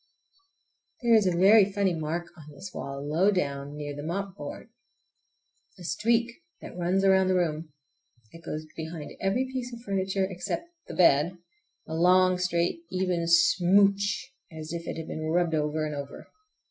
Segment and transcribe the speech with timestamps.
[1.03, 4.69] There is a very funny mark on this wall, low down, near the mopboard.
[5.77, 7.71] A streak that runs round the room.
[8.31, 11.37] It goes behind every piece of furniture, except the bed,
[11.87, 16.25] a long, straight, even smooch, as if it had been rubbed over and over.